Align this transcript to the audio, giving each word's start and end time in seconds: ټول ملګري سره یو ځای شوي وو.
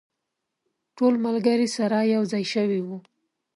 ټول 0.97 1.13
ملګري 1.25 1.67
سره 1.77 1.97
یو 2.15 2.23
ځای 2.31 2.43
شوي 2.53 2.79
وو. 2.83 2.97